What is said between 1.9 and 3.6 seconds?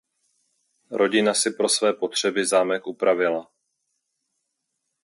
potřeby zámek upravila.